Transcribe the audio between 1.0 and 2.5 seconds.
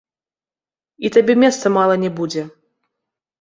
І табе месца мала не будзе.